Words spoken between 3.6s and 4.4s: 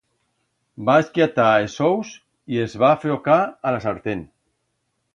a la sartén.